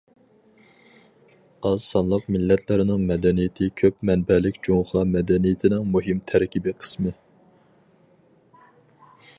ئاز 1.71 1.83
سانلىق 1.87 2.23
مىللەتلەرنىڭ 2.35 3.03
مەدەنىيىتى 3.11 3.67
كۆپ 3.83 4.01
مەنبەلىك 4.11 4.59
جۇڭخۇا 4.69 5.05
مەدەنىيىتىنىڭ 5.11 5.85
مۇھىم 5.97 6.25
تەركىبىي 6.33 6.77
قىسمى. 6.81 7.17